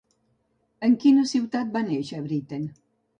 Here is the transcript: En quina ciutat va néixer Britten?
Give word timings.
En 0.87 0.95
quina 1.03 1.25
ciutat 1.31 1.69
va 1.75 1.83
néixer 1.91 2.23
Britten? 2.29 2.65